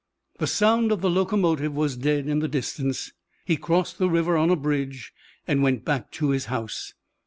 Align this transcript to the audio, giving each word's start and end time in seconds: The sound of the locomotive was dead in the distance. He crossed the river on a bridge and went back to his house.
The 0.39 0.47
sound 0.47 0.91
of 0.91 1.01
the 1.01 1.11
locomotive 1.11 1.75
was 1.75 1.95
dead 1.95 2.27
in 2.27 2.39
the 2.39 2.47
distance. 2.47 3.11
He 3.45 3.55
crossed 3.55 3.99
the 3.99 4.09
river 4.09 4.35
on 4.35 4.49
a 4.49 4.55
bridge 4.55 5.13
and 5.47 5.61
went 5.61 5.85
back 5.85 6.09
to 6.13 6.31
his 6.31 6.45
house. 6.45 6.95